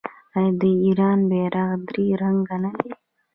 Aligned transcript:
آیا 0.35 0.51
د 0.61 0.63
ایران 0.85 1.19
بیرغ 1.29 1.71
درې 1.87 2.05
رنګه 2.21 2.57
نه 2.63 2.71
دی؟ 2.77 2.89